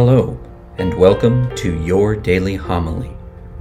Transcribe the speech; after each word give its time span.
Hello, 0.00 0.38
and 0.76 0.94
welcome 0.94 1.52
to 1.56 1.76
Your 1.82 2.14
Daily 2.14 2.54
Homily, 2.54 3.10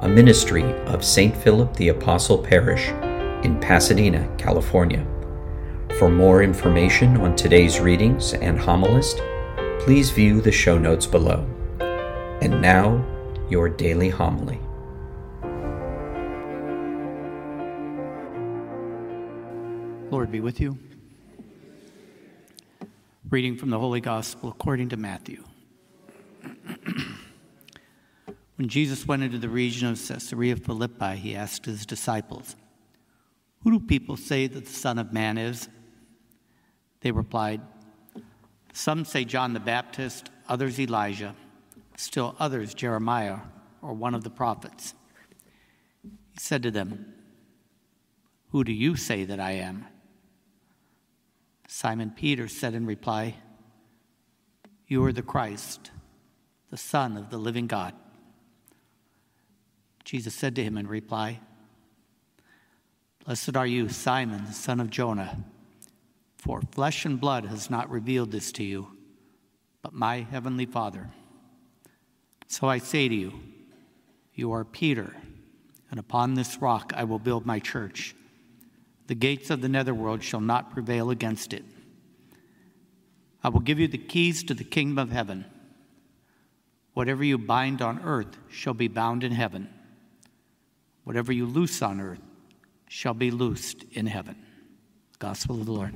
a 0.00 0.06
ministry 0.06 0.64
of 0.84 1.02
St. 1.02 1.34
Philip 1.34 1.74
the 1.76 1.88
Apostle 1.88 2.36
Parish 2.36 2.88
in 3.42 3.58
Pasadena, 3.58 4.28
California. 4.36 5.06
For 5.98 6.10
more 6.10 6.42
information 6.42 7.16
on 7.16 7.36
today's 7.36 7.80
readings 7.80 8.34
and 8.34 8.58
homilist, 8.58 9.22
please 9.80 10.10
view 10.10 10.42
the 10.42 10.52
show 10.52 10.76
notes 10.76 11.06
below. 11.06 11.48
And 12.42 12.60
now, 12.60 13.02
your 13.48 13.70
daily 13.70 14.10
homily. 14.10 14.60
Lord 20.10 20.30
be 20.30 20.40
with 20.40 20.60
you. 20.60 20.76
Reading 23.30 23.56
from 23.56 23.70
the 23.70 23.78
Holy 23.78 24.02
Gospel 24.02 24.50
according 24.50 24.90
to 24.90 24.98
Matthew. 24.98 25.42
When 28.56 28.68
Jesus 28.68 29.06
went 29.06 29.22
into 29.22 29.38
the 29.38 29.48
region 29.48 29.88
of 29.88 30.08
Caesarea 30.08 30.56
Philippi, 30.56 31.16
he 31.16 31.36
asked 31.36 31.66
his 31.66 31.84
disciples, 31.84 32.56
Who 33.62 33.70
do 33.70 33.80
people 33.80 34.16
say 34.16 34.46
that 34.46 34.64
the 34.64 34.72
Son 34.72 34.98
of 34.98 35.12
Man 35.12 35.36
is? 35.36 35.68
They 37.02 37.10
replied, 37.10 37.60
Some 38.72 39.04
say 39.04 39.24
John 39.24 39.52
the 39.52 39.60
Baptist, 39.60 40.30
others 40.48 40.80
Elijah, 40.80 41.34
still 41.96 42.34
others 42.38 42.72
Jeremiah 42.72 43.40
or 43.82 43.92
one 43.92 44.14
of 44.14 44.24
the 44.24 44.30
prophets. 44.30 44.94
He 46.02 46.40
said 46.40 46.62
to 46.62 46.70
them, 46.70 47.12
Who 48.52 48.64
do 48.64 48.72
you 48.72 48.96
say 48.96 49.24
that 49.24 49.38
I 49.38 49.52
am? 49.52 49.86
Simon 51.68 52.10
Peter 52.10 52.48
said 52.48 52.74
in 52.74 52.86
reply, 52.86 53.36
You 54.86 55.04
are 55.04 55.12
the 55.12 55.22
Christ, 55.22 55.90
the 56.70 56.76
Son 56.78 57.18
of 57.18 57.28
the 57.28 57.38
living 57.38 57.66
God. 57.66 57.94
Jesus 60.06 60.34
said 60.34 60.54
to 60.54 60.62
him 60.62 60.78
in 60.78 60.86
reply, 60.86 61.40
Blessed 63.24 63.56
are 63.56 63.66
you, 63.66 63.88
Simon, 63.88 64.52
son 64.52 64.80
of 64.80 64.88
Jonah, 64.88 65.44
for 66.38 66.62
flesh 66.70 67.04
and 67.04 67.20
blood 67.20 67.44
has 67.46 67.68
not 67.68 67.90
revealed 67.90 68.30
this 68.30 68.52
to 68.52 68.62
you, 68.62 68.86
but 69.82 69.92
my 69.92 70.20
heavenly 70.30 70.64
Father. 70.64 71.10
So 72.46 72.68
I 72.68 72.78
say 72.78 73.08
to 73.08 73.14
you, 73.14 73.32
You 74.32 74.52
are 74.52 74.64
Peter, 74.64 75.16
and 75.90 75.98
upon 75.98 76.34
this 76.34 76.62
rock 76.62 76.92
I 76.94 77.02
will 77.02 77.18
build 77.18 77.44
my 77.44 77.58
church 77.58 78.14
the 79.06 79.14
gates 79.14 79.50
of 79.50 79.60
the 79.60 79.68
netherworld 79.68 80.22
shall 80.22 80.40
not 80.40 80.72
prevail 80.72 81.10
against 81.10 81.52
it. 81.52 81.64
I 83.42 83.48
will 83.48 83.60
give 83.60 83.78
you 83.78 83.86
the 83.86 83.98
keys 83.98 84.42
to 84.44 84.54
the 84.54 84.64
kingdom 84.64 84.98
of 84.98 85.12
heaven. 85.12 85.44
Whatever 86.94 87.22
you 87.22 87.38
bind 87.38 87.82
on 87.82 88.00
earth 88.02 88.36
shall 88.48 88.74
be 88.74 88.88
bound 88.88 89.22
in 89.22 89.32
heaven. 89.32 89.68
Whatever 91.06 91.30
you 91.30 91.46
loose 91.46 91.82
on 91.82 92.00
earth 92.00 92.18
shall 92.88 93.14
be 93.14 93.30
loosed 93.30 93.84
in 93.92 94.06
heaven. 94.06 94.34
Gospel 95.20 95.60
of 95.60 95.66
the 95.66 95.70
Lord. 95.70 95.94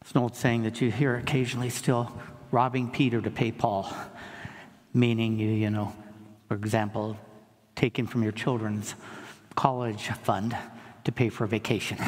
It's 0.00 0.12
an 0.12 0.22
old 0.22 0.34
saying 0.34 0.62
that 0.62 0.80
you 0.80 0.90
hear 0.90 1.16
occasionally 1.16 1.68
still 1.68 2.10
robbing 2.50 2.90
Peter 2.90 3.20
to 3.20 3.30
pay 3.30 3.52
Paul, 3.52 3.92
meaning 4.94 5.38
you, 5.38 5.50
you 5.50 5.68
know, 5.68 5.92
for 6.48 6.54
example, 6.54 7.18
taking 7.76 8.06
from 8.06 8.22
your 8.22 8.32
children's 8.32 8.94
college 9.54 10.08
fund 10.08 10.56
to 11.04 11.12
pay 11.12 11.28
for 11.28 11.44
a 11.44 11.48
vacation, 11.48 11.98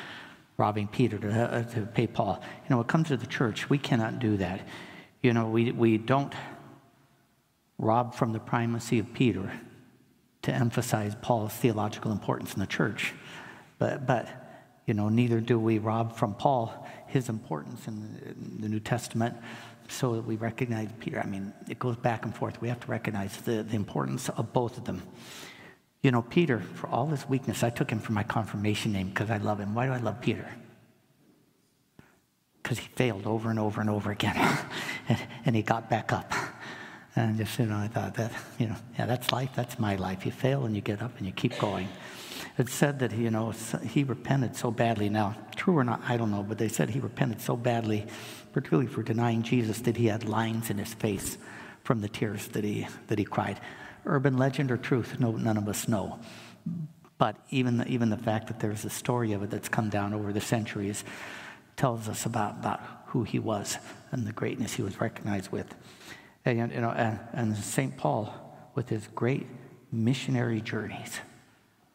robbing 0.56 0.86
Peter 0.86 1.18
to, 1.18 1.28
uh, 1.32 1.64
to 1.64 1.80
pay 1.80 2.06
Paul. 2.06 2.40
You 2.62 2.70
know, 2.70 2.76
when 2.76 2.84
it 2.84 2.88
comes 2.88 3.08
to 3.08 3.16
the 3.16 3.26
church, 3.26 3.68
we 3.68 3.78
cannot 3.78 4.20
do 4.20 4.36
that. 4.36 4.60
You 5.20 5.32
know, 5.32 5.48
we, 5.48 5.72
we 5.72 5.98
don't 5.98 6.32
rob 7.86 8.14
from 8.14 8.32
the 8.32 8.40
primacy 8.40 8.98
of 8.98 9.12
Peter 9.14 9.52
to 10.42 10.52
emphasize 10.52 11.16
Paul's 11.22 11.52
theological 11.52 12.12
importance 12.12 12.54
in 12.54 12.60
the 12.60 12.66
church. 12.66 13.14
But, 13.78 14.06
but 14.06 14.28
you 14.86 14.94
know, 14.94 15.08
neither 15.08 15.40
do 15.40 15.58
we 15.58 15.78
rob 15.78 16.16
from 16.16 16.34
Paul 16.34 16.86
his 17.06 17.28
importance 17.28 17.86
in 17.88 18.14
the, 18.14 18.30
in 18.30 18.60
the 18.60 18.68
New 18.68 18.80
Testament 18.80 19.36
so 19.88 20.14
that 20.14 20.22
we 20.22 20.36
recognize 20.36 20.88
Peter. 21.00 21.20
I 21.20 21.26
mean, 21.26 21.52
it 21.68 21.78
goes 21.78 21.96
back 21.96 22.24
and 22.24 22.34
forth. 22.34 22.60
We 22.60 22.68
have 22.68 22.80
to 22.80 22.86
recognize 22.86 23.36
the, 23.38 23.62
the 23.62 23.76
importance 23.76 24.28
of 24.28 24.52
both 24.52 24.76
of 24.78 24.84
them. 24.84 25.02
You 26.02 26.10
know, 26.10 26.22
Peter, 26.22 26.60
for 26.74 26.88
all 26.88 27.06
his 27.06 27.28
weakness, 27.28 27.62
I 27.62 27.70
took 27.70 27.90
him 27.90 27.98
for 27.98 28.12
my 28.12 28.22
confirmation 28.22 28.92
name 28.92 29.08
because 29.08 29.30
I 29.30 29.38
love 29.38 29.58
him. 29.60 29.74
Why 29.74 29.86
do 29.86 29.92
I 29.92 29.98
love 29.98 30.20
Peter? 30.20 30.48
Because 32.62 32.78
he 32.78 32.88
failed 32.94 33.26
over 33.26 33.50
and 33.50 33.58
over 33.58 33.80
and 33.80 33.90
over 33.90 34.10
again. 34.10 34.36
and, 35.08 35.18
and, 35.44 35.56
he 35.56 35.62
got 35.62 35.88
back 35.88 36.12
up. 36.12 36.32
And 37.16 37.36
just, 37.36 37.58
you 37.58 37.66
know, 37.66 37.78
I 37.78 37.88
thought 37.88 38.14
that, 38.14 38.30
you 38.58 38.66
know, 38.66 38.76
yeah, 38.98 39.06
that's 39.06 39.32
life. 39.32 39.50
That's 39.56 39.78
my 39.78 39.96
life. 39.96 40.24
You 40.24 40.32
fail 40.32 40.64
and 40.64 40.76
you 40.76 40.82
get 40.82 41.02
up 41.02 41.16
and 41.18 41.26
you 41.26 41.32
keep 41.32 41.58
going. 41.58 41.88
It 42.58 42.68
said 42.68 42.98
that, 43.00 43.12
you 43.12 43.30
know, 43.30 43.52
he 43.82 44.04
repented 44.04 44.54
so 44.56 44.70
badly. 44.70 45.08
Now, 45.08 45.36
true 45.56 45.76
or 45.76 45.84
not, 45.84 46.02
I 46.08 46.16
don't 46.16 46.30
know, 46.30 46.42
but 46.42 46.58
they 46.58 46.68
said 46.68 46.90
he 46.90 47.00
repented 47.00 47.40
so 47.40 47.56
badly, 47.56 48.06
particularly 48.52 48.88
for 48.88 49.02
denying 49.02 49.42
Jesus, 49.42 49.80
that 49.80 49.96
he 49.96 50.06
had 50.06 50.28
lines 50.28 50.70
in 50.70 50.78
his 50.78 50.94
face 50.94 51.36
from 51.82 52.00
the 52.00 52.08
tears 52.08 52.48
that 52.48 52.64
he, 52.64 52.86
that 53.08 53.18
he 53.18 53.24
cried 53.24 53.60
urban 54.06 54.38
legend 54.38 54.70
or 54.70 54.76
truth, 54.76 55.18
no, 55.18 55.32
none 55.32 55.56
of 55.56 55.68
us 55.68 55.88
know. 55.88 56.18
But 57.18 57.36
even 57.50 57.78
the, 57.78 57.88
even 57.88 58.10
the 58.10 58.16
fact 58.16 58.46
that 58.48 58.60
there's 58.60 58.84
a 58.84 58.90
story 58.90 59.32
of 59.32 59.42
it 59.42 59.50
that's 59.50 59.68
come 59.68 59.90
down 59.90 60.14
over 60.14 60.32
the 60.32 60.40
centuries 60.40 61.04
tells 61.76 62.08
us 62.08 62.24
about, 62.24 62.60
about 62.60 62.80
who 63.06 63.24
he 63.24 63.38
was 63.38 63.78
and 64.12 64.26
the 64.26 64.32
greatness 64.32 64.74
he 64.74 64.82
was 64.82 65.00
recognized 65.00 65.50
with. 65.50 65.74
And, 66.46 66.72
you 66.72 66.80
know, 66.80 66.90
and, 66.90 67.18
and 67.32 67.56
St. 67.56 67.96
Paul, 67.96 68.32
with 68.74 68.88
his 68.88 69.08
great 69.08 69.46
missionary 69.90 70.60
journeys, 70.60 71.18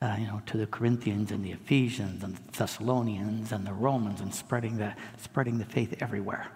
uh, 0.00 0.16
you 0.18 0.26
know, 0.26 0.40
to 0.46 0.56
the 0.56 0.66
Corinthians 0.66 1.30
and 1.30 1.44
the 1.44 1.50
Ephesians 1.52 2.24
and 2.24 2.36
the 2.36 2.52
Thessalonians 2.52 3.52
and 3.52 3.66
the 3.66 3.72
Romans 3.72 4.20
and 4.20 4.34
spreading 4.34 4.78
the, 4.78 4.94
spreading 5.18 5.58
the 5.58 5.64
faith 5.64 6.00
everywhere. 6.00 6.46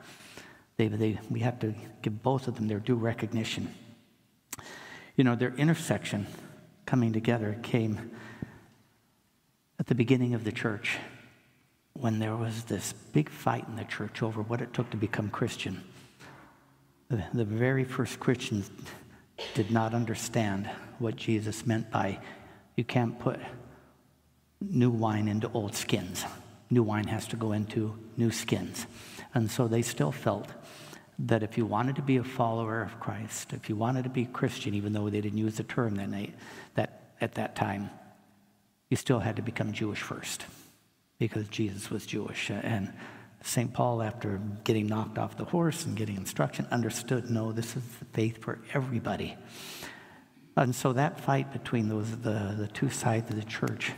They, 0.76 0.88
they, 0.88 1.20
we 1.30 1.40
have 1.40 1.58
to 1.60 1.74
give 2.00 2.22
both 2.22 2.48
of 2.48 2.54
them 2.54 2.68
their 2.68 2.80
due 2.80 2.94
recognition. 2.94 3.74
You 5.16 5.24
know, 5.24 5.34
their 5.34 5.54
intersection 5.54 6.26
coming 6.86 7.12
together 7.12 7.58
came 7.62 8.12
at 9.78 9.86
the 9.86 9.94
beginning 9.94 10.32
of 10.32 10.44
the 10.44 10.52
church 10.52 10.98
when 11.92 12.20
there 12.20 12.36
was 12.36 12.64
this 12.64 12.94
big 13.12 13.28
fight 13.28 13.66
in 13.68 13.76
the 13.76 13.84
church 13.84 14.22
over 14.22 14.40
what 14.40 14.62
it 14.62 14.72
took 14.72 14.88
to 14.90 14.96
become 14.96 15.28
Christian. 15.28 15.82
The, 17.34 17.44
very 17.44 17.84
first 17.84 18.18
Christians 18.20 18.70
did 19.52 19.70
not 19.70 19.92
understand 19.92 20.66
what 20.98 21.16
Jesus 21.16 21.66
meant 21.66 21.90
by 21.90 22.18
you 22.74 22.84
can't 22.84 23.18
put 23.18 23.38
new 24.60 24.90
wine 24.90 25.28
into 25.28 25.50
old 25.52 25.74
skins. 25.74 26.24
New 26.70 26.82
wine 26.82 27.06
has 27.08 27.26
to 27.28 27.36
go 27.36 27.52
into 27.52 27.98
new 28.16 28.30
skins. 28.30 28.86
And 29.34 29.50
so 29.50 29.68
they 29.68 29.82
still 29.82 30.10
felt 30.12 30.48
that 31.18 31.42
if 31.42 31.58
you 31.58 31.66
wanted 31.66 31.96
to 31.96 32.02
be 32.02 32.16
a 32.16 32.24
follower 32.24 32.80
of 32.80 32.98
Christ, 32.98 33.52
if 33.52 33.68
you 33.68 33.76
wanted 33.76 34.04
to 34.04 34.10
be 34.10 34.24
Christian, 34.24 34.72
even 34.72 34.94
though 34.94 35.10
they 35.10 35.20
didn't 35.20 35.38
use 35.38 35.58
the 35.58 35.64
term 35.64 35.96
that, 35.96 36.08
night, 36.08 36.34
that 36.76 37.12
at 37.20 37.34
that 37.34 37.54
time, 37.54 37.90
you 38.88 38.96
still 38.96 39.20
had 39.20 39.36
to 39.36 39.42
become 39.42 39.72
Jewish 39.72 40.00
first 40.00 40.46
because 41.18 41.46
Jesus 41.48 41.90
was 41.90 42.06
Jewish. 42.06 42.50
And 42.50 42.90
St. 43.44 43.72
Paul, 43.72 44.02
after 44.02 44.40
getting 44.64 44.86
knocked 44.86 45.18
off 45.18 45.36
the 45.36 45.44
horse 45.44 45.84
and 45.84 45.96
getting 45.96 46.16
instruction, 46.16 46.66
understood 46.70 47.30
no, 47.30 47.52
this 47.52 47.76
is 47.76 47.82
the 47.98 48.04
faith 48.06 48.42
for 48.42 48.58
everybody. 48.72 49.36
And 50.56 50.74
so 50.74 50.92
that 50.92 51.18
fight 51.20 51.52
between 51.52 51.88
those 51.88 52.10
the, 52.18 52.54
the 52.58 52.68
two 52.72 52.90
sides 52.90 53.30
of 53.30 53.36
the 53.36 53.44
church 53.44 53.92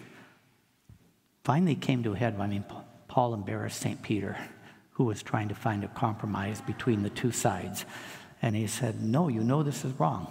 finally 1.42 1.74
came 1.74 2.02
to 2.04 2.12
a 2.12 2.16
head. 2.16 2.36
I 2.38 2.46
mean, 2.46 2.64
Paul 3.08 3.34
embarrassed 3.34 3.80
St. 3.80 4.00
Peter 4.02 4.36
who 4.94 5.04
was 5.04 5.22
trying 5.22 5.48
to 5.48 5.54
find 5.54 5.84
a 5.84 5.88
compromise 5.88 6.60
between 6.60 7.02
the 7.02 7.10
two 7.10 7.32
sides. 7.32 7.84
And 8.40 8.54
he 8.56 8.66
said, 8.66 9.02
No, 9.02 9.28
you 9.28 9.42
know 9.42 9.62
this 9.62 9.84
is 9.84 9.92
wrong. 9.98 10.28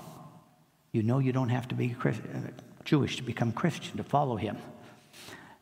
You 0.92 1.04
know 1.04 1.20
you 1.20 1.32
don't 1.32 1.50
have 1.50 1.68
to 1.70 1.76
be 1.76 1.96
Jewish 2.86 3.18
to 3.18 3.24
become 3.24 3.52
Christian, 3.52 3.98
to 3.98 4.04
follow 4.04 4.36
him. 4.36 4.58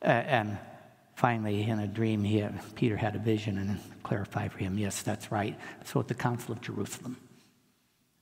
Uh, 0.04 0.08
and 0.08 0.58
finally, 1.22 1.62
in 1.62 1.78
a 1.78 1.86
dream, 1.86 2.24
he 2.24 2.40
had, 2.40 2.60
Peter 2.74 2.98
had 2.98 3.16
a 3.16 3.20
vision 3.20 3.60
and 3.60 3.80
clarified 4.02 4.52
for 4.52 4.58
him, 4.58 4.80
yes, 4.80 5.04
that's 5.04 5.32
right. 5.32 5.56
So 5.86 6.00
at 6.00 6.08
the 6.08 6.16
Council 6.16 6.52
of 6.52 6.62
Jerusalem, 6.62 7.16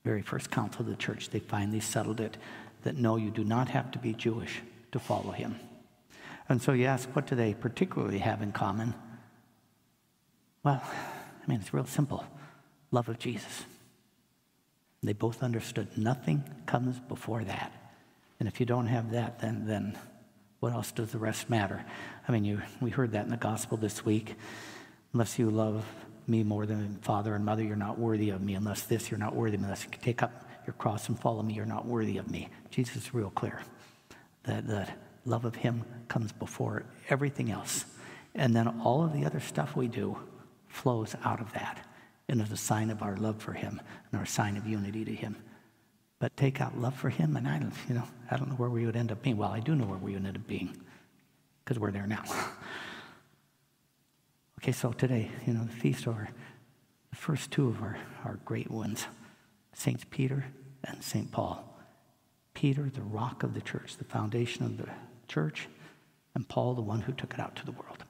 very 0.04 0.22
first 0.22 0.52
council 0.52 0.82
of 0.82 0.88
the 0.88 0.98
church, 0.98 1.30
they 1.30 1.40
finally 1.40 1.80
settled 1.80 2.20
it 2.20 2.36
that 2.84 2.98
no, 2.98 3.16
you 3.16 3.30
do 3.30 3.46
not 3.46 3.70
have 3.70 3.90
to 3.92 4.00
be 4.00 4.12
Jewish 4.12 4.60
to 4.92 5.00
follow 5.00 5.32
him. 5.32 5.58
And 6.50 6.62
so 6.62 6.74
you 6.74 6.88
ask, 6.88 7.08
what 7.16 7.26
do 7.26 7.36
they 7.36 7.54
particularly 7.54 8.18
have 8.18 8.42
in 8.42 8.52
common? 8.52 8.94
Well, 10.64 10.84
I 10.84 11.48
mean, 11.50 11.62
it's 11.62 11.74
real 11.74 11.86
simple 11.86 12.26
love 12.92 13.08
of 13.08 13.18
Jesus. 13.18 13.64
They 15.02 15.14
both 15.14 15.42
understood 15.42 15.98
nothing 15.98 16.44
comes 16.66 17.00
before 17.00 17.46
that. 17.46 17.72
And 18.42 18.50
if 18.50 18.60
you 18.60 18.66
don't 18.66 18.88
have 18.88 19.12
that, 19.12 19.40
then, 19.40 19.66
then 19.66 19.98
what 20.60 20.74
else 20.74 20.92
does 20.92 21.12
the 21.12 21.18
rest 21.18 21.50
matter? 21.50 21.86
I 22.28 22.32
mean, 22.32 22.44
you, 22.44 22.62
we 22.82 22.90
heard 22.90 23.12
that 23.14 23.26
in 23.26 23.32
the 23.32 23.38
gospel 23.38 23.78
this 23.78 24.06
week. 24.06 24.36
Unless 25.14 25.40
you 25.40 25.50
love 25.50 25.86
me 26.28 26.44
more 26.44 26.66
than 26.66 27.00
father 27.02 27.34
and 27.34 27.46
mother, 27.46 27.64
you're 27.64 27.76
not 27.76 27.98
worthy 27.98 28.30
of 28.30 28.42
me. 28.42 28.56
Unless 28.56 28.84
this, 28.84 29.10
you're 29.10 29.20
not 29.20 29.36
worthy 29.36 29.56
of 29.56 29.62
me. 29.62 29.66
Unless 29.66 29.86
you 29.86 29.92
take 30.02 30.22
up 30.22 30.46
your 30.66 30.74
cross 30.74 31.08
and 31.10 31.20
follow 31.20 31.42
me, 31.42 31.54
you're 31.54 31.66
not 31.66 31.86
worthy 31.86 32.18
of 32.18 32.30
me. 32.30 32.50
Jesus 32.70 32.96
is 32.98 33.14
real 33.14 33.32
clear 33.32 33.62
that 34.44 34.68
the 34.68 34.88
love 35.26 35.46
of 35.46 35.56
him 35.56 35.84
comes 36.08 36.32
before 36.32 36.84
everything 37.10 37.52
else. 37.52 37.86
And 38.36 38.56
then 38.56 38.68
all 38.68 39.04
of 39.04 39.14
the 39.14 39.26
other 39.26 39.40
stuff 39.40 39.76
we 39.76 39.88
do 39.88 40.18
flows 40.68 41.16
out 41.24 41.42
of 41.42 41.52
that 41.54 41.86
and 42.28 42.42
is 42.42 42.52
a 42.52 42.58
sign 42.58 42.90
of 42.90 43.02
our 43.02 43.18
love 43.18 43.42
for 43.42 43.54
him 43.54 43.82
and 44.12 44.20
our 44.20 44.26
sign 44.26 44.56
of 44.58 44.68
unity 44.68 45.04
to 45.06 45.14
him. 45.14 45.36
But 46.20 46.36
take 46.36 46.60
out 46.60 46.78
love 46.78 46.96
for 46.96 47.10
him, 47.10 47.38
and 47.38 47.48
I, 47.48 47.60
don't, 47.60 47.74
you 47.88 47.96
know, 47.96 48.04
I 48.30 48.38
don't 48.38 48.50
know 48.50 48.56
where 48.56 48.70
we 48.70 48.86
would 48.86 48.98
end 48.98 49.12
up 49.12 49.22
being. 49.22 49.38
Well, 49.38 49.52
I 49.52 49.62
do 49.62 49.74
know 49.74 49.86
where 49.86 49.98
we 49.98 50.14
would 50.14 50.26
end 50.26 50.36
up 50.36 50.48
being 50.48 50.76
because 51.64 51.80
we're 51.80 51.92
there 51.92 52.08
now. 52.08 52.24
okay, 54.60 54.74
so 54.74 54.92
today, 54.92 55.32
you 55.48 55.54
know, 55.54 55.64
the 55.64 55.72
feast 55.72 56.08
over 56.08 56.30
the 57.10 57.16
first 57.16 57.52
two 57.52 57.70
of 57.70 57.82
our, 57.82 57.98
our 58.26 58.36
great 58.46 58.70
ones, 58.70 59.06
Saints 59.74 60.06
Peter 60.10 60.46
and 60.84 61.02
St. 61.02 61.32
Paul. 61.32 61.66
Peter, 62.54 62.90
the 62.94 63.02
rock 63.02 63.44
of 63.44 63.54
the 63.54 63.62
church, 63.62 63.98
the 63.98 64.04
foundation 64.04 64.66
of 64.66 64.78
the 64.78 64.90
church, 65.28 65.68
and 66.36 66.48
Paul, 66.48 66.74
the 66.74 66.82
one 66.82 67.02
who 67.02 67.14
took 67.14 67.34
it 67.34 67.40
out 67.40 67.56
to 67.56 67.66
the 67.66 67.72
world. 67.72 68.04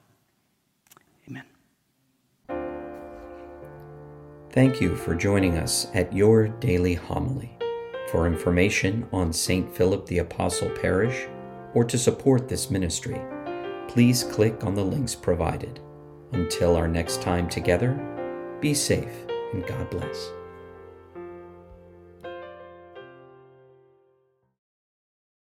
Amen. 1.28 1.44
Thank 4.50 4.80
you 4.80 4.96
for 4.96 5.14
joining 5.14 5.56
us 5.56 5.86
at 5.94 6.12
Your 6.12 6.48
Daily 6.48 6.94
Homily. 6.94 7.59
For 8.10 8.26
information 8.26 9.06
on 9.12 9.32
St. 9.32 9.72
Philip 9.72 10.04
the 10.06 10.18
Apostle 10.18 10.68
Parish 10.70 11.28
or 11.74 11.84
to 11.84 11.96
support 11.96 12.48
this 12.48 12.68
ministry, 12.68 13.20
please 13.86 14.24
click 14.24 14.64
on 14.64 14.74
the 14.74 14.84
links 14.84 15.14
provided. 15.14 15.78
Until 16.32 16.74
our 16.74 16.88
next 16.88 17.22
time 17.22 17.48
together, 17.48 17.94
be 18.60 18.74
safe 18.74 19.26
and 19.52 19.64
God 19.64 19.88
bless. 19.90 20.32